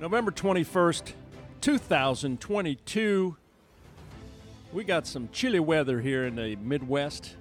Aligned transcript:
November 0.00 0.30
21st, 0.30 1.12
2022. 1.60 3.36
We 4.72 4.84
got 4.84 5.08
some 5.08 5.28
chilly 5.32 5.58
weather 5.58 6.00
here 6.00 6.24
in 6.24 6.36
the 6.36 6.54
Midwest. 6.54 7.34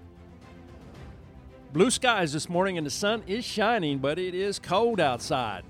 Blue 1.71 1.91
skies 1.91 2.33
this 2.33 2.49
morning 2.49 2.79
and 2.79 2.87
the 2.87 2.91
sun 2.91 3.21
is 3.27 3.45
shining, 3.45 3.99
but 3.99 4.17
it 4.17 4.33
is 4.33 4.57
cold 4.57 4.99
outside. 4.99 5.65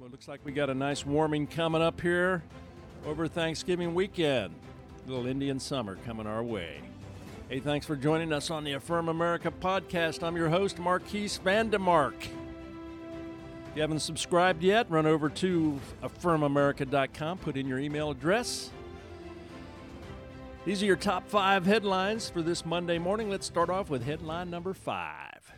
Well, 0.00 0.08
looks 0.08 0.26
like 0.26 0.40
we 0.42 0.52
got 0.52 0.70
a 0.70 0.74
nice 0.74 1.04
warming 1.04 1.48
coming 1.48 1.82
up 1.82 2.00
here 2.00 2.42
over 3.04 3.28
Thanksgiving 3.28 3.94
weekend. 3.94 4.54
Little 5.06 5.26
Indian 5.26 5.60
summer 5.60 5.98
coming 6.06 6.26
our 6.26 6.42
way. 6.42 6.80
Hey, 7.50 7.60
thanks 7.60 7.84
for 7.84 7.94
joining 7.94 8.32
us 8.32 8.50
on 8.50 8.64
the 8.64 8.72
Affirm 8.72 9.10
America 9.10 9.50
podcast. 9.50 10.22
I'm 10.22 10.34
your 10.34 10.48
host, 10.48 10.78
Marquis 10.78 11.38
Vandemark. 11.44 12.14
If 13.76 13.80
you 13.80 13.82
haven't 13.82 14.00
subscribed 14.00 14.62
yet, 14.62 14.90
run 14.90 15.04
over 15.04 15.28
to 15.28 15.78
affirmamerica.com, 16.02 17.36
put 17.36 17.58
in 17.58 17.68
your 17.68 17.78
email 17.78 18.10
address. 18.10 18.70
These 20.64 20.82
are 20.82 20.86
your 20.86 20.96
top 20.96 21.28
five 21.28 21.66
headlines 21.66 22.30
for 22.30 22.40
this 22.40 22.64
Monday 22.64 22.96
morning. 22.96 23.28
Let's 23.28 23.44
start 23.44 23.68
off 23.68 23.90
with 23.90 24.02
headline 24.02 24.48
number 24.48 24.72
five. 24.72 25.52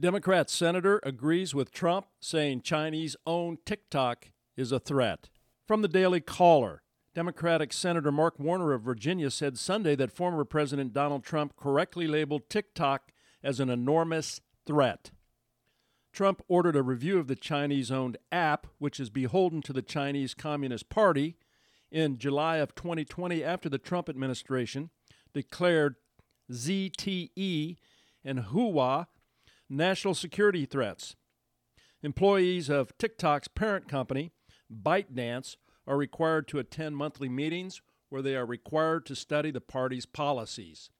Democrat 0.00 0.48
senator 0.48 0.98
agrees 1.02 1.54
with 1.54 1.70
Trump, 1.70 2.06
saying 2.20 2.62
Chinese 2.62 3.16
owned 3.26 3.58
TikTok 3.66 4.30
is 4.56 4.72
a 4.72 4.80
threat. 4.80 5.28
From 5.66 5.82
the 5.82 5.88
Daily 5.88 6.22
Caller, 6.22 6.80
Democratic 7.14 7.74
Senator 7.74 8.10
Mark 8.10 8.38
Warner 8.38 8.72
of 8.72 8.80
Virginia 8.80 9.30
said 9.30 9.58
Sunday 9.58 9.94
that 9.96 10.10
former 10.10 10.46
President 10.46 10.94
Donald 10.94 11.22
Trump 11.22 11.54
correctly 11.54 12.06
labeled 12.06 12.48
TikTok 12.48 13.12
as 13.42 13.60
an 13.60 13.68
enormous 13.68 14.40
threat. 14.64 15.10
Trump 16.18 16.42
ordered 16.48 16.74
a 16.74 16.82
review 16.82 17.16
of 17.20 17.28
the 17.28 17.36
Chinese 17.36 17.92
owned 17.92 18.18
app, 18.32 18.66
which 18.78 18.98
is 18.98 19.08
beholden 19.08 19.62
to 19.62 19.72
the 19.72 19.82
Chinese 19.82 20.34
Communist 20.34 20.88
Party, 20.88 21.36
in 21.92 22.18
July 22.18 22.56
of 22.56 22.74
2020 22.74 23.44
after 23.44 23.68
the 23.68 23.78
Trump 23.78 24.08
administration 24.08 24.90
declared 25.32 25.94
ZTE 26.50 27.76
and 28.24 28.38
Huawei 28.40 29.06
national 29.70 30.12
security 30.12 30.66
threats. 30.66 31.14
Employees 32.02 32.68
of 32.68 32.98
TikTok's 32.98 33.46
parent 33.46 33.86
company, 33.86 34.32
ByteDance, 34.68 35.54
are 35.86 35.96
required 35.96 36.48
to 36.48 36.58
attend 36.58 36.96
monthly 36.96 37.28
meetings 37.28 37.80
where 38.08 38.22
they 38.22 38.34
are 38.34 38.44
required 38.44 39.06
to 39.06 39.14
study 39.14 39.52
the 39.52 39.60
party's 39.60 40.04
policies. 40.04 40.90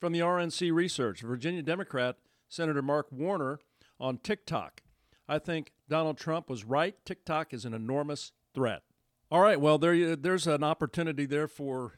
From 0.00 0.12
the 0.12 0.18
RNC 0.18 0.72
Research, 0.74 1.20
Virginia 1.20 1.62
Democrat 1.62 2.16
Senator 2.48 2.82
Mark 2.82 3.06
Warner 3.12 3.60
on 4.04 4.18
TikTok. 4.18 4.82
I 5.26 5.38
think 5.38 5.72
Donald 5.88 6.18
Trump 6.18 6.50
was 6.50 6.62
right. 6.62 6.94
TikTok 7.06 7.54
is 7.54 7.64
an 7.64 7.72
enormous 7.72 8.32
threat. 8.54 8.82
All 9.30 9.40
right, 9.40 9.58
well, 9.58 9.78
there, 9.78 10.14
there's 10.14 10.46
an 10.46 10.62
opportunity 10.62 11.24
there 11.24 11.48
for 11.48 11.94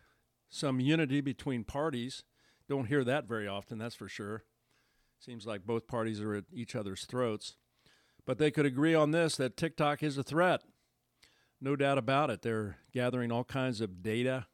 some 0.48 0.78
unity 0.78 1.20
between 1.20 1.64
parties. 1.64 2.22
Don't 2.68 2.86
hear 2.86 3.02
that 3.02 3.26
very 3.26 3.48
often, 3.48 3.78
that's 3.78 3.96
for 3.96 4.08
sure. 4.08 4.44
Seems 5.18 5.46
like 5.46 5.66
both 5.66 5.88
parties 5.88 6.20
are 6.20 6.34
at 6.34 6.44
each 6.52 6.76
other's 6.76 7.04
throats. 7.06 7.56
But 8.24 8.38
they 8.38 8.52
could 8.52 8.66
agree 8.66 8.94
on 8.94 9.10
this 9.10 9.36
that 9.36 9.56
TikTok 9.56 10.04
is 10.04 10.16
a 10.16 10.22
threat. 10.22 10.62
No 11.60 11.74
doubt 11.74 11.98
about 11.98 12.30
it. 12.30 12.42
They're 12.42 12.78
gathering 12.92 13.32
all 13.32 13.44
kinds 13.44 13.80
of 13.80 14.02
data, 14.02 14.46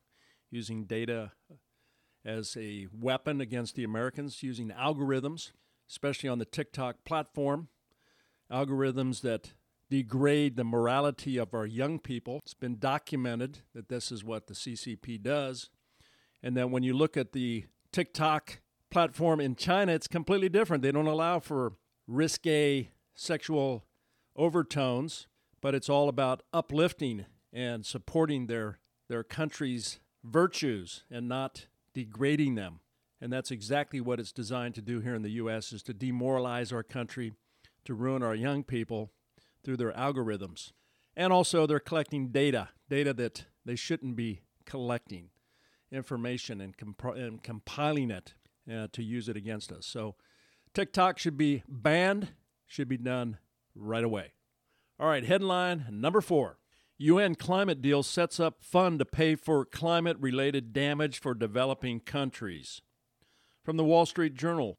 using 0.50 0.84
data 0.84 1.32
as 2.24 2.56
a 2.58 2.86
weapon 2.98 3.42
against 3.42 3.74
the 3.74 3.84
Americans, 3.84 4.42
using 4.42 4.70
algorithms, 4.70 5.50
especially 5.92 6.28
on 6.28 6.38
the 6.38 6.44
TikTok 6.44 7.04
platform, 7.04 7.68
algorithms 8.50 9.20
that 9.20 9.52
degrade 9.88 10.56
the 10.56 10.64
morality 10.64 11.36
of 11.36 11.54
our 11.54 11.66
young 11.66 11.98
people. 12.00 12.40
It's 12.44 12.54
been 12.54 12.78
documented 12.78 13.58
that 13.74 13.88
this 13.88 14.10
is 14.10 14.24
what 14.24 14.46
the 14.48 14.54
CCP 14.54 15.22
does. 15.22 15.70
And 16.42 16.56
then 16.56 16.70
when 16.70 16.82
you 16.82 16.94
look 16.94 17.16
at 17.16 17.32
the 17.32 17.66
TikTok 17.92 18.60
platform 18.90 19.38
in 19.38 19.54
China, 19.54 19.92
it's 19.92 20.08
completely 20.08 20.48
different. 20.48 20.82
They 20.82 20.92
don't 20.92 21.06
allow 21.06 21.38
for 21.38 21.74
risque 22.08 22.90
sexual 23.14 23.84
overtones 24.34 25.28
but 25.62 25.74
it's 25.74 25.88
all 25.88 26.10
about 26.10 26.42
uplifting 26.52 27.24
and 27.50 27.86
supporting 27.86 28.48
their 28.48 28.78
their 29.08 29.22
country's 29.22 30.00
virtues 30.24 31.04
and 31.10 31.28
not 31.28 31.66
degrading 31.94 32.56
them. 32.56 32.80
And 33.22 33.32
that's 33.32 33.52
exactly 33.52 34.00
what 34.00 34.18
it's 34.18 34.32
designed 34.32 34.74
to 34.74 34.82
do 34.82 34.98
here 34.98 35.14
in 35.14 35.22
the 35.22 35.30
US 35.30 35.72
is 35.72 35.84
to 35.84 35.94
demoralize 35.94 36.72
our 36.72 36.82
country, 36.82 37.32
to 37.84 37.94
ruin 37.94 38.20
our 38.20 38.34
young 38.34 38.64
people 38.64 39.12
through 39.62 39.76
their 39.76 39.92
algorithms. 39.92 40.72
And 41.16 41.32
also 41.32 41.64
they're 41.64 41.78
collecting 41.78 42.30
data, 42.30 42.70
data 42.90 43.14
that 43.14 43.44
they 43.64 43.76
shouldn't 43.76 44.16
be 44.16 44.40
collecting, 44.66 45.30
information 45.92 46.60
and, 46.60 46.76
comp- 46.76 47.16
and 47.16 47.40
compiling 47.44 48.10
it 48.10 48.34
uh, 48.68 48.88
to 48.92 49.04
use 49.04 49.28
it 49.28 49.36
against 49.36 49.70
us. 49.70 49.86
So 49.86 50.16
TikTok 50.74 51.20
should 51.20 51.38
be 51.38 51.62
banned, 51.68 52.30
should 52.66 52.88
be 52.88 52.96
done 52.96 53.38
right 53.76 54.02
away. 54.02 54.32
All 54.98 55.08
right, 55.08 55.24
headline 55.24 55.86
number 55.92 56.20
four 56.20 56.58
UN 56.98 57.36
climate 57.36 57.80
deal 57.80 58.02
sets 58.02 58.40
up 58.40 58.64
fund 58.64 58.98
to 58.98 59.04
pay 59.04 59.36
for 59.36 59.64
climate 59.64 60.16
related 60.18 60.72
damage 60.72 61.20
for 61.20 61.34
developing 61.34 62.00
countries. 62.00 62.82
From 63.64 63.76
the 63.76 63.84
Wall 63.84 64.06
Street 64.06 64.34
Journal, 64.34 64.78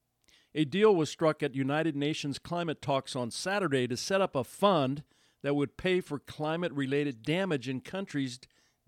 a 0.54 0.66
deal 0.66 0.94
was 0.94 1.10
struck 1.10 1.42
at 1.42 1.56
United 1.56 1.96
Nations 1.96 2.38
climate 2.38 2.82
talks 2.82 3.16
on 3.16 3.32
Saturday 3.32 3.88
to 3.88 3.96
set 3.96 4.22
up 4.22 4.36
a 4.36 4.44
fund 4.44 5.04
that 5.42 5.56
would 5.56 5.78
pay 5.78 6.02
for 6.02 6.20
climate 6.20 6.72
related 6.74 7.24
damage 7.24 7.70
in 7.70 7.80
countries 7.80 8.40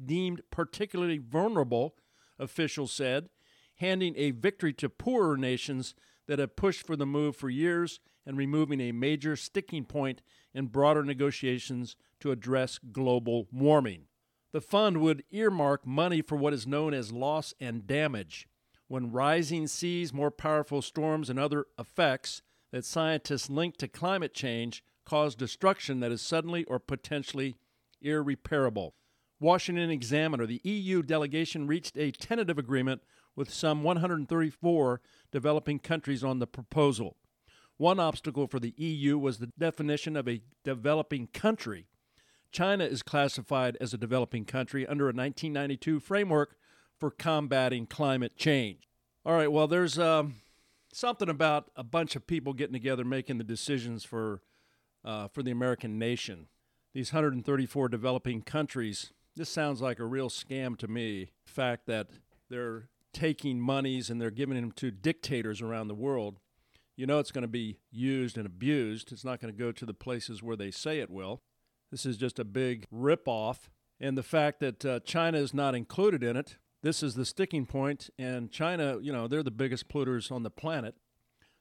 deemed 0.03 0.41
particularly 0.51 1.17
vulnerable, 1.17 1.95
officials 2.37 2.91
said, 2.91 3.29
handing 3.75 4.13
a 4.17 4.31
victory 4.31 4.73
to 4.73 4.89
poorer 4.89 5.37
nations 5.37 5.95
that 6.27 6.39
have 6.39 6.55
pushed 6.55 6.85
for 6.85 6.95
the 6.95 7.05
move 7.05 7.35
for 7.35 7.49
years 7.49 7.99
and 8.25 8.37
removing 8.37 8.81
a 8.81 8.91
major 8.91 9.35
sticking 9.35 9.85
point 9.85 10.21
in 10.53 10.67
broader 10.67 11.03
negotiations 11.03 11.95
to 12.19 12.31
address 12.31 12.79
global 12.91 13.47
warming. 13.51 14.07
The 14.51 14.61
fund 14.61 14.97
would 14.97 15.23
earmark 15.31 15.85
money 15.85 16.21
for 16.21 16.35
what 16.35 16.53
is 16.53 16.65
known 16.67 16.93
as 16.93 17.11
loss 17.11 17.53
and 17.59 17.85
damage, 17.85 18.47
when 18.87 19.11
rising 19.11 19.67
seas, 19.67 20.13
more 20.13 20.31
powerful 20.31 20.81
storms, 20.81 21.29
and 21.29 21.39
other 21.39 21.65
effects 21.79 22.41
that 22.71 22.85
scientists 22.85 23.49
link 23.49 23.77
to 23.77 23.87
climate 23.87 24.33
change 24.33 24.83
cause 25.05 25.35
destruction 25.35 25.99
that 25.99 26.11
is 26.11 26.21
suddenly 26.21 26.63
or 26.65 26.79
potentially 26.79 27.55
irreparable. 28.01 28.95
Washington 29.39 29.89
Examiner, 29.89 30.45
the 30.45 30.61
EU 30.63 31.01
delegation 31.01 31.67
reached 31.67 31.97
a 31.97 32.11
tentative 32.11 32.57
agreement 32.57 33.01
with 33.35 33.53
some 33.53 33.83
134 33.83 35.01
developing 35.31 35.79
countries 35.79 36.23
on 36.23 36.39
the 36.39 36.47
proposal. 36.47 37.17
One 37.77 37.99
obstacle 37.99 38.47
for 38.47 38.59
the 38.59 38.73
EU 38.77 39.17
was 39.17 39.39
the 39.39 39.51
definition 39.59 40.15
of 40.15 40.27
a 40.27 40.41
developing 40.63 41.27
country. 41.27 41.87
China 42.51 42.85
is 42.85 43.03
classified 43.03 43.77
as 43.81 43.93
a 43.93 43.97
developing 43.97 44.45
country 44.45 44.87
under 44.87 45.05
a 45.05 45.07
1992 45.07 45.99
framework 45.99 46.55
for 47.05 47.11
combating 47.11 47.85
climate 47.85 48.35
change. 48.35 48.89
All 49.27 49.35
right, 49.35 49.51
well, 49.51 49.67
there's 49.67 49.99
um, 49.99 50.37
something 50.91 51.29
about 51.29 51.69
a 51.75 51.83
bunch 51.83 52.15
of 52.15 52.25
people 52.25 52.51
getting 52.51 52.73
together 52.73 53.05
making 53.05 53.37
the 53.37 53.43
decisions 53.43 54.03
for, 54.03 54.41
uh, 55.03 55.27
for 55.27 55.43
the 55.43 55.51
American 55.51 55.99
nation. 55.99 56.47
These 56.95 57.13
134 57.13 57.89
developing 57.89 58.41
countries, 58.41 59.13
this 59.35 59.49
sounds 59.49 59.83
like 59.83 59.99
a 59.99 60.05
real 60.05 60.29
scam 60.29 60.75
to 60.79 60.87
me. 60.87 61.29
The 61.45 61.51
fact 61.51 61.85
that 61.85 62.07
they're 62.49 62.89
taking 63.13 63.59
monies 63.59 64.09
and 64.09 64.19
they're 64.19 64.31
giving 64.31 64.55
them 64.55 64.71
to 64.71 64.89
dictators 64.89 65.61
around 65.61 65.89
the 65.89 65.93
world 65.93 66.39
you 66.97 67.05
know 67.05 67.19
it's 67.19 67.31
going 67.31 67.41
to 67.41 67.47
be 67.49 67.77
used 67.91 68.37
and 68.37 68.45
abused. 68.45 69.11
It's 69.11 69.25
not 69.25 69.41
going 69.41 69.53
to 69.53 69.59
go 69.59 69.73
to 69.73 69.85
the 69.85 69.93
places 69.93 70.41
where 70.41 70.55
they 70.55 70.71
say 70.71 70.99
it 70.99 71.09
will. 71.09 71.41
This 71.91 72.05
is 72.05 72.15
just 72.15 72.39
a 72.39 72.45
big 72.45 72.85
ripoff. 72.89 73.67
And 73.99 74.17
the 74.17 74.23
fact 74.23 74.61
that 74.61 74.85
uh, 74.85 75.01
China 75.01 75.39
is 75.39 75.53
not 75.53 75.75
included 75.75 76.23
in 76.23 76.37
it, 76.37 76.55
this 76.85 77.01
is 77.01 77.15
the 77.15 77.25
sticking. 77.25 77.67
And 78.19 78.51
China, 78.51 78.99
you 79.01 79.11
know, 79.11 79.27
they're 79.27 79.41
the 79.41 79.49
biggest 79.49 79.89
polluters 79.89 80.31
on 80.31 80.43
the 80.43 80.51
planet. 80.51 80.93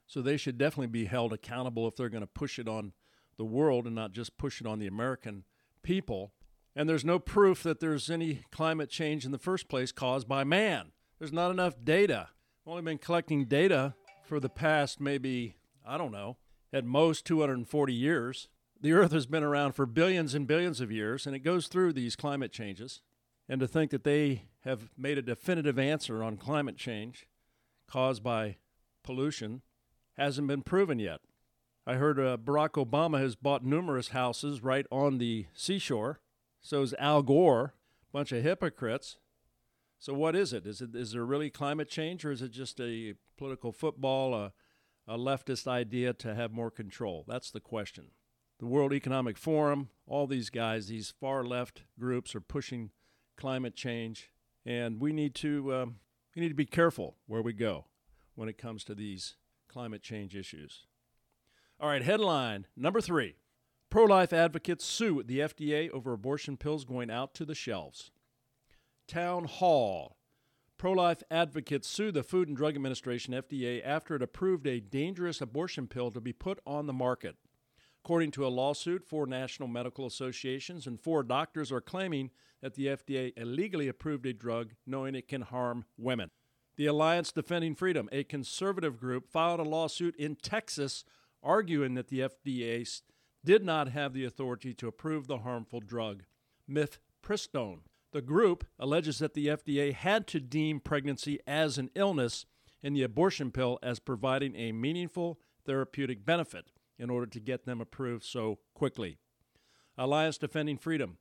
So 0.07 0.21
they 0.21 0.37
should 0.37 0.59
definitely 0.59 0.89
be 0.89 1.07
held 1.07 1.33
accountable 1.33 1.89
if 1.89 1.97
they're 1.97 2.11
going 2.11 2.21
to 2.21 2.27
push 2.27 2.59
it 2.59 2.69
on 2.69 2.93
the 3.39 3.45
world 3.45 3.87
and 3.87 3.95
not 3.95 4.13
just 4.13 4.37
push 4.37 4.61
it 4.61 4.67
on 4.67 4.79
the 4.79 4.87
American 4.87 5.45
people. 5.83 6.35
And 6.77 6.87
there's 6.89 7.07
no 7.07 7.19
proof 7.19 7.63
that 7.63 7.81
there's 7.81 8.11
any 8.11 8.43
climate 8.53 8.91
change 8.91 9.25
in 9.25 9.33
the 9.33 9.39
first 9.39 9.67
place 9.67 9.93
caused 9.93 10.29
by 10.29 10.45
man. 10.45 10.93
There's 11.19 11.33
not 11.33 11.51
enough 11.51 11.75
data. 11.83 12.29
We've 12.65 12.73
only 12.73 12.83
been 12.83 12.99
collecting 12.99 13.47
data 13.47 13.95
for 14.27 14.41
the 14.41 14.51
past 14.51 15.01
maybe, 15.01 15.57
I 15.87 15.97
don't 15.97 16.13
know, 16.13 16.37
at 16.71 16.85
most 16.85 17.25
240 17.25 17.95
years. 17.95 18.49
The 18.79 18.93
Earth 18.93 19.13
has 19.13 19.25
been 19.25 19.43
around 19.43 19.73
for 19.73 19.87
billions 19.87 20.35
and 20.35 20.47
billions 20.47 20.83
of 20.83 20.93
years, 20.93 21.27
and 21.27 21.35
it 21.35 21.41
goes 21.41 21.69
through 21.69 21.95
these 21.95 22.15
climate 22.15 22.53
changes. 22.53 23.01
And 23.49 23.61
to 23.61 23.69
think 23.69 23.91
that 23.91 24.05
they 24.05 24.45
have 24.65 24.91
made 24.97 25.19
a 25.19 25.23
definitive 25.23 25.79
answer 25.79 26.23
on 26.23 26.37
climate 26.37 26.77
change 26.77 27.27
caused 27.87 28.23
by 28.23 28.57
pollution 29.03 29.63
hasn't 30.17 30.49
been 30.49 30.63
proven 30.63 30.99
yet. 30.99 31.21
I 31.87 31.95
heard 31.95 32.19
uh, 32.19 32.39
Barack 32.39 32.83
Obama 32.83 33.21
has 33.21 33.37
bought 33.37 33.65
numerous 33.65 34.09
houses 34.09 34.63
right 34.63 34.87
on 34.91 35.19
the 35.19 35.47
seashore. 35.53 36.21
So 36.63 36.81
is 36.81 36.95
Al 36.99 37.23
Gore, 37.23 37.75
bunch 38.11 38.33
of 38.33 38.43
hypocrites. 38.43 39.19
So 39.99 40.15
what 40.15 40.35
is 40.35 40.53
it? 40.55 40.67
Is 40.67 40.81
it 40.81 40.95
is 40.95 41.13
there 41.13 41.25
really 41.25 41.51
climate 41.51 41.89
change, 41.89 42.25
or 42.25 42.33
is 42.33 42.41
it 42.41 42.53
just 42.53 42.81
a 42.81 43.15
political 43.37 43.73
football, 43.73 44.35
a, 44.35 44.53
a 45.07 45.19
leftist 45.19 45.67
idea 45.67 46.15
to 46.15 46.35
have 46.35 46.53
more 46.53 46.71
control? 46.71 47.25
That's 47.29 47.51
the 47.51 47.61
question. 47.61 48.09
The 48.61 48.67
World 48.67 48.93
Economic 48.95 49.37
Forum, 49.37 49.91
all 50.07 50.27
these 50.27 50.49
guys, 50.49 50.87
these 50.87 51.13
far 51.21 51.45
left 51.45 51.83
groups 51.99 52.35
are 52.35 52.41
pushing 52.41 52.91
climate 53.37 53.75
change, 53.75 54.31
and 54.65 55.01
we 55.01 55.13
need 55.13 55.35
to 55.37 55.75
um, 55.75 55.97
we 56.35 56.43
need 56.43 56.49
to 56.49 56.55
be 56.55 56.67
careful 56.67 57.17
where 57.27 57.43
we 57.43 57.53
go 57.53 57.87
when 58.35 58.49
it 58.49 58.59
comes 58.59 58.85
to 58.85 58.95
these 58.95 59.37
climate 59.69 60.03
change 60.03 60.35
issues. 60.35 60.87
All 61.81 61.89
right, 61.89 62.03
headline 62.03 62.67
number 62.77 63.01
three 63.01 63.37
Pro 63.95 64.05
life 64.05 64.33
advocates 64.33 64.85
sue 64.85 65.23
the 65.23 65.39
FDA 65.39 65.89
over 65.91 66.13
abortion 66.13 66.57
pills 66.57 66.85
going 66.85 67.13
out 67.13 67.33
to 67.35 67.45
the 67.45 67.55
shelves. 67.55 68.11
Town 69.07 69.45
Hall. 69.45 70.17
Pro 70.79 70.91
life 70.91 71.23
advocates 71.31 71.87
sue 71.87 72.11
the 72.11 72.25
Food 72.25 72.49
and 72.49 72.57
Drug 72.57 72.75
Administration, 72.75 73.35
FDA, 73.35 73.81
after 73.85 74.17
it 74.17 74.23
approved 74.23 74.67
a 74.67 74.81
dangerous 74.81 75.41
abortion 75.41 75.87
pill 75.87 76.11
to 76.11 76.21
be 76.21 76.33
put 76.33 76.59
on 76.67 76.89
the 76.89 76.93
market. 76.93 77.37
According 78.05 78.33
to 78.33 78.45
a 78.45 78.49
lawsuit, 78.49 79.05
four 79.05 79.27
national 79.27 79.69
medical 79.69 80.07
associations 80.07 80.89
and 80.89 81.01
four 81.01 81.23
doctors 81.23 81.71
are 81.71 81.81
claiming 81.81 82.31
that 82.65 82.77
the 82.77 82.87
FDA 82.87 83.31
illegally 83.37 83.89
approved 83.89 84.25
a 84.25 84.33
drug 84.33 84.73
knowing 84.87 85.15
it 85.15 85.29
can 85.29 85.43
harm 85.43 85.85
women. 85.99 86.31
The 86.77 86.87
Alliance 86.87 87.31
Defending 87.31 87.75
Freedom, 87.75 88.09
a 88.11 88.25
conservative 88.25 88.97
group, 88.97 89.29
filed 89.29 89.61
a 89.61 89.65
lawsuit 89.65 90.17
in 90.17 90.37
Texas 90.37 91.05
arguing 91.43 91.93
that 91.93 92.09
the 92.09 92.21
FDA 92.21 93.03
did 93.45 93.63
not 93.63 93.89
have 93.89 94.15
the 94.15 94.25
authority 94.25 94.73
to 94.73 94.89
approve 94.89 95.27
the 95.27 95.41
harmful 95.41 95.81
drug 95.81 96.23
mifepristone. 96.67 97.81
The 98.13 98.23
group 98.23 98.65
alleges 98.79 99.19
that 99.19 99.35
the 99.35 99.49
FDA 99.49 99.93
had 99.93 100.27
to 100.29 100.41
deem 100.41 100.81
pregnancy 100.81 101.41
as 101.47 101.77
an 101.77 101.91
illness 101.95 102.47
and 102.83 102.97
the 102.97 103.03
abortion 103.03 103.51
pill 103.51 103.79
as 103.83 103.99
providing 103.99 104.57
a 104.57 104.73
meaningful 104.73 105.39
therapeutic 105.67 106.25
benefit 106.25 106.71
in 106.99 107.11
order 107.11 107.27
to 107.27 107.41
get 107.41 107.67
them 107.67 107.83
approved 107.83 108.25
so 108.25 108.61
quickly. 108.73 109.19
Alliance 109.99 110.39
Defending 110.39 110.79
Freedom 110.79 111.19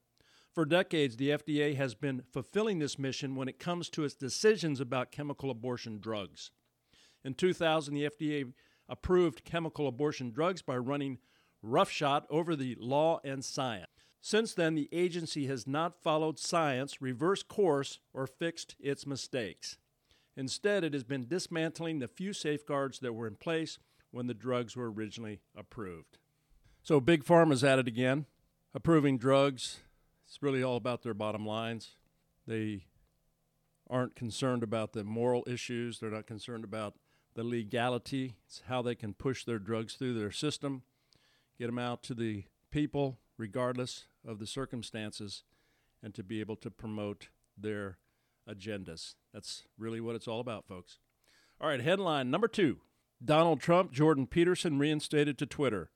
for 0.53 0.65
decades, 0.65 1.17
the 1.17 1.29
FDA 1.29 1.75
has 1.75 1.95
been 1.95 2.21
fulfilling 2.31 2.79
this 2.79 2.99
mission 2.99 3.35
when 3.35 3.47
it 3.47 3.59
comes 3.59 3.89
to 3.89 4.03
its 4.03 4.13
decisions 4.13 4.79
about 4.79 5.11
chemical 5.11 5.49
abortion 5.49 5.99
drugs. 5.99 6.51
In 7.23 7.33
2000, 7.33 7.93
the 7.93 8.09
FDA 8.09 8.53
approved 8.87 9.45
chemical 9.45 9.87
abortion 9.87 10.31
drugs 10.31 10.61
by 10.61 10.77
running 10.77 11.17
roughshod 11.61 12.25
over 12.29 12.55
the 12.55 12.75
law 12.79 13.19
and 13.23 13.43
science. 13.43 13.87
Since 14.21 14.53
then, 14.53 14.75
the 14.75 14.89
agency 14.91 15.47
has 15.47 15.67
not 15.67 16.01
followed 16.01 16.39
science, 16.39 17.01
reversed 17.01 17.47
course, 17.47 17.99
or 18.13 18.27
fixed 18.27 18.75
its 18.79 19.05
mistakes. 19.05 19.77
Instead, 20.37 20.83
it 20.83 20.93
has 20.93 21.03
been 21.03 21.27
dismantling 21.27 21.99
the 21.99 22.07
few 22.07 22.31
safeguards 22.31 22.99
that 22.99 23.13
were 23.13 23.27
in 23.27 23.35
place 23.35 23.79
when 24.11 24.27
the 24.27 24.33
drugs 24.33 24.75
were 24.75 24.91
originally 24.91 25.41
approved. 25.57 26.19
So, 26.83 26.99
Big 26.99 27.23
Pharma's 27.23 27.63
at 27.63 27.79
it 27.79 27.87
again, 27.87 28.25
approving 28.73 29.17
drugs 29.17 29.81
it's 30.25 30.41
really 30.41 30.63
all 30.63 30.77
about 30.77 31.03
their 31.03 31.13
bottom 31.13 31.45
lines. 31.45 31.95
They 32.47 32.85
aren't 33.89 34.15
concerned 34.15 34.63
about 34.63 34.93
the 34.93 35.03
moral 35.03 35.43
issues, 35.47 35.99
they're 35.99 36.09
not 36.09 36.27
concerned 36.27 36.63
about 36.63 36.95
the 37.35 37.43
legality. 37.43 38.35
It's 38.45 38.63
how 38.67 38.81
they 38.81 38.95
can 38.95 39.13
push 39.13 39.43
their 39.43 39.59
drugs 39.59 39.95
through 39.95 40.13
their 40.13 40.31
system, 40.31 40.83
get 41.57 41.67
them 41.67 41.79
out 41.79 42.03
to 42.03 42.13
the 42.13 42.45
people, 42.71 43.19
regardless 43.37 44.05
of 44.25 44.39
the 44.39 44.47
circumstances, 44.47 45.43
and 46.01 46.13
to 46.13 46.23
be 46.23 46.39
able 46.39 46.55
to 46.57 46.69
promote 46.69 47.29
their 47.57 47.97
agendas. 48.49 49.15
That's 49.33 49.63
really 49.77 50.01
what 50.01 50.15
it's 50.15 50.27
all 50.27 50.39
about, 50.39 50.67
folks. 50.67 50.99
All 51.61 51.69
right, 51.69 51.81
headline 51.81 52.29
number 52.29 52.47
two 52.47 52.79
Donald 53.23 53.61
Trump, 53.61 53.91
Jordan 53.91 54.27
Peterson 54.27 54.77
reinstated 54.77 55.37
to 55.37 55.45
Twitter. 55.45 55.91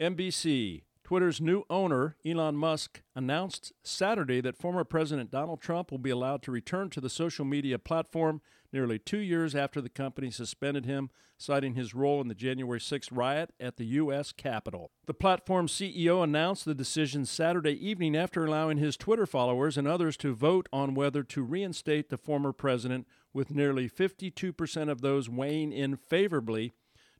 NBC, 0.00 0.82
Twitter's 1.12 1.42
new 1.42 1.64
owner, 1.68 2.16
Elon 2.24 2.56
Musk, 2.56 3.02
announced 3.14 3.74
Saturday 3.82 4.40
that 4.40 4.56
former 4.56 4.82
President 4.82 5.30
Donald 5.30 5.60
Trump 5.60 5.90
will 5.90 5.98
be 5.98 6.08
allowed 6.08 6.40
to 6.40 6.50
return 6.50 6.88
to 6.88 7.02
the 7.02 7.10
social 7.10 7.44
media 7.44 7.78
platform 7.78 8.40
nearly 8.72 8.98
two 8.98 9.18
years 9.18 9.54
after 9.54 9.82
the 9.82 9.90
company 9.90 10.30
suspended 10.30 10.86
him, 10.86 11.10
citing 11.36 11.74
his 11.74 11.94
role 11.94 12.22
in 12.22 12.28
the 12.28 12.34
January 12.34 12.80
6 12.80 13.12
riot 13.12 13.52
at 13.60 13.76
the 13.76 13.84
U.S. 13.84 14.32
Capitol. 14.32 14.90
The 15.04 15.12
platform's 15.12 15.72
CEO 15.72 16.24
announced 16.24 16.64
the 16.64 16.74
decision 16.74 17.26
Saturday 17.26 17.74
evening 17.86 18.16
after 18.16 18.46
allowing 18.46 18.78
his 18.78 18.96
Twitter 18.96 19.26
followers 19.26 19.76
and 19.76 19.86
others 19.86 20.16
to 20.16 20.34
vote 20.34 20.66
on 20.72 20.94
whether 20.94 21.22
to 21.24 21.42
reinstate 21.42 22.08
the 22.08 22.16
former 22.16 22.54
president, 22.54 23.06
with 23.34 23.54
nearly 23.54 23.86
52% 23.86 24.90
of 24.90 25.02
those 25.02 25.28
weighing 25.28 25.72
in 25.72 25.94
favorably 25.94 26.72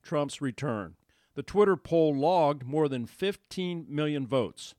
Trump's 0.02 0.40
return. 0.40 0.94
The 1.34 1.42
Twitter 1.42 1.76
poll 1.76 2.14
logged 2.14 2.66
more 2.66 2.88
than 2.88 3.06
15 3.06 3.86
million 3.88 4.26
votes. 4.26 4.74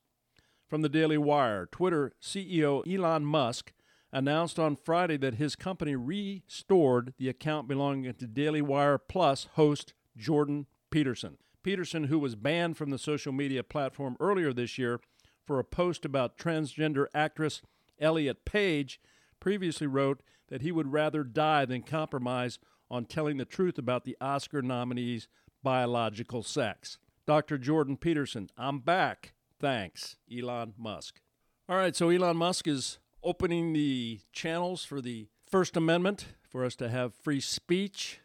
From 0.68 0.82
the 0.82 0.88
Daily 0.88 1.18
Wire, 1.18 1.66
Twitter 1.66 2.12
CEO 2.22 2.82
Elon 2.86 3.24
Musk 3.24 3.72
announced 4.12 4.58
on 4.58 4.76
Friday 4.76 5.16
that 5.16 5.34
his 5.34 5.56
company 5.56 5.96
restored 5.96 7.12
the 7.18 7.28
account 7.28 7.66
belonging 7.66 8.14
to 8.14 8.26
Daily 8.26 8.62
Wire 8.62 8.98
Plus 8.98 9.48
host 9.54 9.94
Jordan 10.16 10.66
Peterson. 10.90 11.38
Peterson, 11.64 12.04
who 12.04 12.18
was 12.18 12.36
banned 12.36 12.76
from 12.76 12.90
the 12.90 12.98
social 12.98 13.32
media 13.32 13.64
platform 13.64 14.16
earlier 14.20 14.52
this 14.52 14.78
year 14.78 15.00
for 15.44 15.58
a 15.58 15.64
post 15.64 16.04
about 16.04 16.38
transgender 16.38 17.06
actress 17.12 17.62
Elliot 17.98 18.44
Page, 18.44 19.00
previously 19.40 19.88
wrote 19.88 20.22
that 20.48 20.62
he 20.62 20.70
would 20.70 20.92
rather 20.92 21.24
die 21.24 21.64
than 21.64 21.82
compromise 21.82 22.60
on 22.90 23.06
telling 23.06 23.38
the 23.38 23.44
truth 23.44 23.78
about 23.78 24.04
the 24.04 24.16
Oscar 24.20 24.62
nominees 24.62 25.26
biological 25.64 26.44
sex. 26.44 26.98
Dr. 27.26 27.58
Jordan 27.58 27.96
Peterson, 27.96 28.50
I'm 28.56 28.78
back. 28.78 29.32
Thanks, 29.58 30.16
Elon 30.30 30.74
Musk. 30.78 31.20
All 31.68 31.76
right, 31.76 31.96
so 31.96 32.10
Elon 32.10 32.36
Musk 32.36 32.68
is 32.68 32.98
opening 33.22 33.72
the 33.72 34.20
channels 34.32 34.84
for 34.84 35.00
the 35.00 35.26
First 35.50 35.76
Amendment 35.76 36.26
for 36.46 36.64
us 36.64 36.76
to 36.76 36.90
have 36.90 37.14
free 37.14 37.40
speech. 37.40 38.20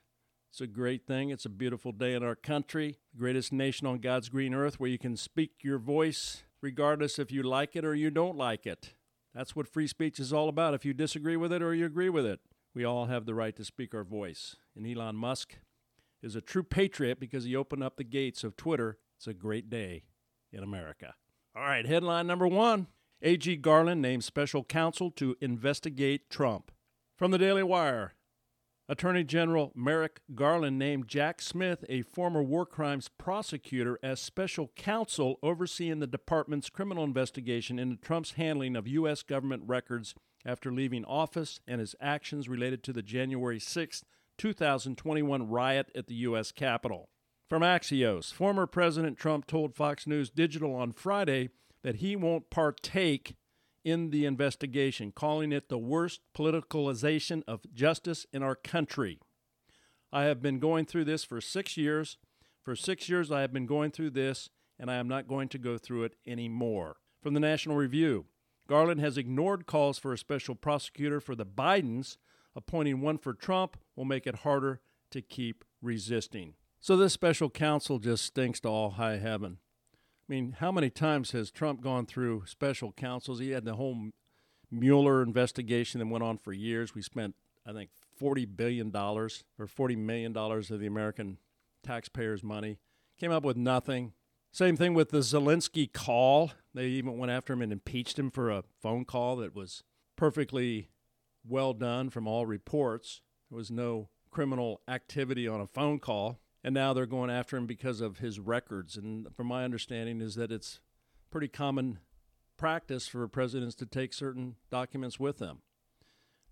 It's 0.52 0.60
a 0.60 0.68
great 0.68 1.08
thing. 1.08 1.30
It's 1.30 1.46
a 1.46 1.50
beautiful 1.50 1.94
day 1.94 2.14
in 2.14 2.24
our 2.24 2.36
country, 2.36 3.00
the 3.14 3.20
greatest 3.20 3.54
nation 3.54 3.88
on 3.88 4.00
God's 4.00 4.30
green 4.30 4.54
earth, 4.54 4.80
where 4.80 4.90
you 4.90 5.00
can 5.00 5.16
speak 5.16 5.52
your 5.62 5.80
voice 5.80 6.44
regardless 6.62 7.18
if 7.18 7.32
you 7.32 7.42
like 7.42 7.76
it 7.76 7.86
or 7.86 7.96
you 7.96 8.12
don't 8.12 8.38
like 8.38 8.66
it. 8.66 8.94
That's 9.34 9.56
what 9.56 9.68
free 9.68 9.88
speech 9.88 10.20
is 10.20 10.34
all 10.34 10.50
about. 10.50 10.74
If 10.74 10.84
you 10.84 10.94
disagree 10.94 11.38
with 11.38 11.54
it 11.54 11.62
or 11.62 11.74
you 11.74 11.86
agree 11.86 12.10
with 12.10 12.26
it, 12.26 12.42
we 12.76 12.84
all 12.84 13.06
have 13.06 13.26
the 13.26 13.36
right 13.36 13.56
to 13.56 13.64
speak 13.64 13.94
our 13.94 14.04
voice. 14.04 14.58
And 14.76 14.86
Elon 14.86 15.16
Musk 15.16 15.56
is 16.22 16.36
a 16.36 16.42
true 16.42 16.64
patriot 16.64 17.20
because 17.20 17.44
he 17.44 17.56
opened 17.56 17.84
up 17.84 17.98
the 17.98 18.04
gates 18.04 18.44
of 18.44 18.56
Twitter. 18.56 18.98
It's 19.18 19.28
a 19.28 19.34
great 19.34 19.70
day 19.70 20.04
in 20.52 20.64
America. 20.64 21.16
All 21.56 21.64
right, 21.64 21.86
headline 21.86 22.28
number 22.28 22.48
one 22.48 22.88
A.G. 23.22 23.58
Garland 23.58 24.02
named 24.02 24.24
special 24.24 24.64
counsel 24.64 25.12
to 25.12 25.36
investigate 25.42 26.30
Trump. 26.30 26.72
From 27.18 27.32
the 27.32 27.38
Daily 27.38 27.64
Wire, 27.64 28.14
Attorney 28.88 29.24
General 29.24 29.72
Merrick 29.76 30.22
Garland 30.34 30.80
named 30.80 31.08
Jack 31.08 31.42
Smith, 31.42 31.86
a 31.88 32.02
former 32.02 32.42
war 32.42 32.66
crimes 32.66 33.10
prosecutor, 33.20 34.00
as 34.02 34.20
special 34.20 34.72
counsel 34.76 35.38
overseeing 35.44 36.00
the 36.00 36.08
department's 36.08 36.70
criminal 36.70 37.04
investigation 37.04 37.78
into 37.78 37.98
Trump's 37.98 38.32
handling 38.32 38.76
of 38.76 38.88
U.S. 38.88 39.22
government 39.22 39.64
records 39.68 40.16
after 40.46 40.72
leaving 40.72 41.06
office 41.06 41.60
and 41.68 41.80
his 41.80 41.96
actions 42.02 42.50
related 42.50 42.82
to 42.84 42.94
the 42.94 43.04
January 43.04 43.60
6th 43.60 44.04
2021 44.40 45.48
riot 45.48 45.92
at 45.94 46.08
the 46.08 46.16
U.S. 46.16 46.52
Capitol. 46.52 47.10
From 47.48 47.62
Axios, 47.62 48.34
former 48.34 48.66
President 48.66 49.18
Trump 49.18 49.46
told 49.46 49.76
Fox 49.76 50.08
News 50.08 50.30
Digital 50.30 50.74
on 50.74 50.94
Friday 50.94 51.50
that 51.84 51.98
he 51.98 52.16
won't 52.16 52.50
partake 52.50 53.36
in 53.84 54.10
the 54.10 54.26
investigation, 54.26 55.12
calling 55.12 55.52
it 55.52 55.70
the 55.70 55.78
worst 55.78 56.22
politicalization 56.36 57.44
of 57.48 57.62
justice 57.74 58.26
in 58.34 58.42
our 58.42 58.56
country. 58.56 59.20
I 60.12 60.24
have 60.24 60.42
been 60.42 60.60
going 60.60 60.86
through 60.86 61.06
this 61.06 61.24
for 61.24 61.42
six 61.42 61.78
years. 61.78 62.18
For 62.64 62.76
six 62.76 63.10
years, 63.10 63.32
I 63.32 63.42
have 63.42 63.54
been 63.54 63.66
going 63.66 63.92
through 63.92 64.12
this, 64.12 64.50
and 64.80 64.90
I 64.90 64.96
am 64.96 65.08
not 65.08 65.28
going 65.28 65.50
to 65.50 65.58
go 65.58 65.78
through 65.78 66.04
it 66.06 66.16
anymore. 66.26 66.98
From 67.22 67.34
the 67.34 67.40
National 67.40 67.76
Review, 67.76 68.26
Garland 68.68 69.02
has 69.02 69.18
ignored 69.18 69.66
calls 69.66 69.98
for 69.98 70.14
a 70.14 70.18
special 70.18 70.56
prosecutor 70.56 71.20
for 71.20 71.36
the 71.36 71.46
Bidens. 71.46 72.18
Appointing 72.56 73.02
one 73.02 73.18
for 73.18 73.34
Trump 73.34 73.78
will 73.96 74.06
make 74.06 74.28
it 74.28 74.38
harder 74.38 74.82
to 75.12 75.22
keep 75.22 75.64
resisting. 75.82 76.56
So 76.80 76.96
this 76.96 77.14
special 77.14 77.50
counsel 77.50 78.00
just 78.00 78.26
stinks 78.26 78.60
to 78.62 78.70
all 78.70 78.92
high 78.92 79.18
heaven. 79.18 79.58
I 79.94 80.34
mean, 80.34 80.58
how 80.60 80.72
many 80.72 80.90
times 80.90 81.32
has 81.32 81.52
Trump 81.52 81.82
gone 81.82 82.06
through 82.06 82.44
special 82.46 82.92
counsels? 82.92 83.40
He 83.40 83.52
had 83.52 83.66
the 83.66 83.76
whole 83.76 84.10
Mueller 84.72 85.24
investigation 85.24 86.00
that 86.00 86.08
went 86.08 86.24
on 86.24 86.38
for 86.38 86.54
years. 86.54 86.94
We 86.94 87.02
spent, 87.02 87.36
I 87.66 87.74
think, 87.74 87.90
$40 88.22 88.56
billion 88.56 88.96
or 88.96 89.30
$40 89.60 89.98
million 89.98 90.36
of 90.38 90.80
the 90.80 90.88
American 90.88 91.38
taxpayers' 91.84 92.44
money. 92.44 92.78
Came 93.20 93.32
up 93.32 93.44
with 93.44 93.58
nothing. 93.58 94.14
Same 94.52 94.78
thing 94.78 94.94
with 94.94 95.10
the 95.10 95.20
Zelensky 95.20 95.92
call. 95.92 96.52
They 96.74 96.86
even 96.86 97.18
went 97.18 97.32
after 97.32 97.54
him 97.54 97.62
and 97.62 97.72
impeached 97.72 98.18
him 98.18 98.32
for 98.32 98.50
a 98.50 98.64
phone 98.82 99.06
call 99.06 99.36
that 99.38 99.56
was 99.56 99.84
perfectly 100.16 100.90
well 101.50 101.74
done 101.74 102.10
from 102.10 102.28
all 102.28 102.46
reports. 102.46 103.22
There 103.50 103.58
was 103.58 103.72
no 103.72 104.10
criminal 104.30 104.82
activity 104.88 105.48
on 105.48 105.60
a 105.60 105.68
phone 105.68 106.00
call 106.00 106.40
and 106.64 106.74
now 106.74 106.94
they're 106.94 107.06
going 107.06 107.30
after 107.30 107.58
him 107.58 107.66
because 107.66 108.02
of 108.02 108.20
his 108.20 108.40
records. 108.40 108.98
And 108.98 109.34
from 109.34 109.48
my 109.48 109.64
understanding, 109.64 110.22
is 110.22 110.36
that 110.36 110.52
it's 110.52 110.80
pretty 111.32 111.48
common 111.48 112.00
practice 112.58 113.08
for 113.08 113.28
presidents 113.28 113.76
to 113.76 113.86
take 113.86 114.14
certain 114.14 114.56
documents 114.70 115.20
with 115.20 115.38
them. 115.38 115.60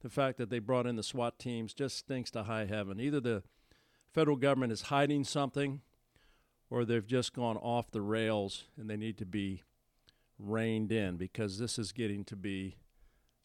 The 0.02 0.10
fact 0.10 0.38
that 0.38 0.50
they 0.50 0.60
brought 0.60 0.86
in 0.86 0.96
the 0.96 1.04
SWAT 1.04 1.40
teams 1.40 1.74
just 1.74 1.98
stinks 1.98 2.32
to 2.32 2.44
high 2.44 2.66
heaven. 2.66 3.00
Either 3.00 3.20
the 3.20 3.44
federal 4.14 4.38
government 4.38 4.72
is 4.72 4.84
hiding 4.84 5.24
something, 5.24 5.82
or 6.70 6.86
they've 6.86 7.06
just 7.06 7.34
gone 7.34 7.58
off 7.58 7.92
the 7.92 8.02
rails 8.02 8.66
and 8.78 8.90
they 8.90 8.98
need 8.98 9.18
to 9.18 9.26
be 9.26 9.64
reined 10.40 10.92
in 10.92 11.18
because 11.18 11.58
this 11.58 11.80
is 11.80 11.92
getting 11.92 12.24
to 12.26 12.36
be 12.36 12.78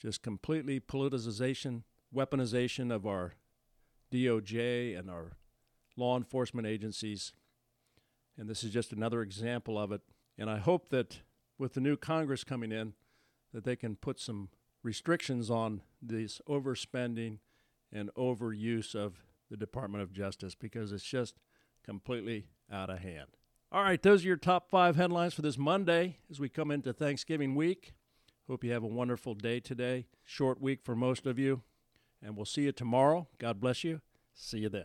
just 0.03 0.21
completely 0.21 0.81
politicization, 0.81 1.85
weaponization 2.15 2.93
of 2.93 3.07
our 3.07 3.35
DOJ 4.13 4.99
and 4.99 5.09
our 5.09 5.37
law 5.97 6.17
enforcement 6.17 6.67
agencies. 6.67 7.33
And 8.37 8.49
this 8.49 8.65
is 8.65 8.73
just 8.73 8.93
another 8.93 9.23
example 9.23 9.79
of 9.79 9.93
it. 9.93 10.01
And 10.37 10.51
I 10.51 10.59
hope 10.59 10.89
that 10.89 11.21
with 11.57 11.75
the 11.75 11.81
new 11.81 11.97
Congress 11.97 12.43
coming 12.43 12.73
in, 12.73 12.95
that 13.53 13.63
they 13.63 13.77
can 13.77 13.95
put 13.95 14.19
some 14.19 14.49
restrictions 14.83 15.51
on 15.51 15.83
this 16.01 16.41
overspending 16.49 17.39
and 17.93 18.11
overuse 18.19 18.97
of 18.97 19.23
the 19.51 19.57
Department 19.57 20.03
of 20.03 20.13
Justice 20.13 20.57
because 20.57 20.91
it's 20.91 21.05
just 21.05 21.37
completely 21.85 22.49
out 22.73 22.91
of 22.91 22.99
hand. 22.99 23.29
All 23.71 23.83
right, 23.83 24.03
those 24.03 24.25
are 24.25 24.29
your 24.29 24.37
top 24.37 24.69
five 24.69 24.97
headlines 24.97 25.35
for 25.35 25.43
this 25.43 25.57
Monday 25.57 26.17
as 26.29 26.41
we 26.41 26.49
come 26.49 26.73
into 26.73 26.93
Thanksgiving 26.93 27.55
week. 27.55 27.93
Hope 28.53 28.65
you 28.65 28.73
have 28.73 28.83
a 28.83 28.87
wonderful 28.87 29.33
day 29.33 29.61
today. 29.61 30.05
Short 30.27 30.61
week 30.61 30.81
for 30.83 30.95
most 30.95 31.25
of 31.27 31.39
you. 31.39 31.63
And 32.23 32.37
we'll 32.37 32.45
see 32.45 32.65
you 32.65 32.73
tomorrow. 32.73 33.27
God 33.39 33.61
bless 33.61 33.83
you. 33.83 34.03
See 34.35 34.59
you 34.59 34.69
then. 34.69 34.85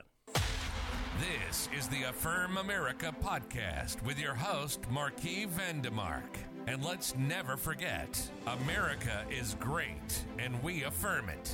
This 1.20 1.68
is 1.78 1.90
the 1.90 2.04
Affirm 2.04 2.56
America 2.56 3.14
podcast 3.22 4.02
with 4.06 4.18
your 4.18 4.36
host, 4.36 4.90
Marquis 4.90 5.48
Vandemark. 5.48 6.38
And 6.66 6.82
let's 6.82 7.14
never 7.18 7.58
forget 7.58 8.32
America 8.48 9.26
is 9.30 9.58
great, 9.60 10.24
and 10.40 10.64
we 10.64 10.84
affirm 10.84 11.28
it. 11.28 11.54